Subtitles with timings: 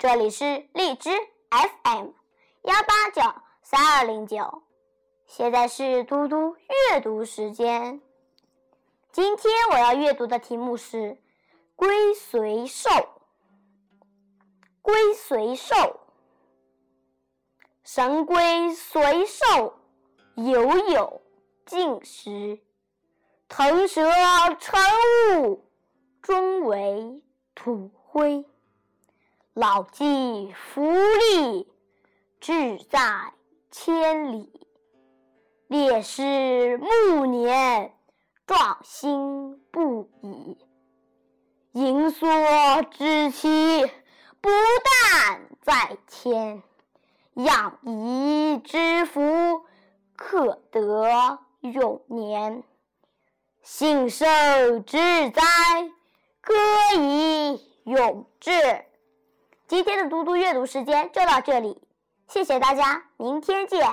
[0.00, 1.10] 这里是荔枝
[1.50, 2.12] FM
[2.62, 3.20] 幺八九
[3.60, 4.62] 三二零九，
[5.26, 6.56] 现在是嘟嘟
[6.90, 8.00] 阅读时间。
[9.12, 10.96] 今天我要阅读的题目是
[11.76, 12.88] 《龟随兽》。
[14.80, 16.00] 龟随兽，
[17.84, 19.74] 神龟随兽，
[20.34, 21.20] 游有
[21.66, 22.58] 进食，
[23.50, 24.10] 腾蛇
[24.58, 24.80] 乘
[25.42, 25.68] 雾，
[26.22, 27.22] 终为
[27.54, 28.46] 土灰。
[29.54, 30.92] 老骥伏
[31.34, 31.66] 枥，
[32.38, 33.32] 志在
[33.72, 34.48] 千里。
[35.66, 37.92] 烈士暮年，
[38.46, 40.56] 壮心不已。
[41.72, 42.28] 盈缩
[42.92, 43.84] 之期，
[44.40, 44.48] 不
[45.18, 46.62] 但在天，
[47.34, 49.64] 养怡之福，
[50.14, 52.62] 可得永年。
[53.62, 54.24] 幸受
[54.86, 54.96] 之
[55.30, 55.42] 哉，
[56.40, 56.54] 歌
[57.00, 58.52] 以咏志。
[59.70, 61.80] 今天的嘟嘟阅读时间就到这里，
[62.26, 63.88] 谢谢大家，明天见。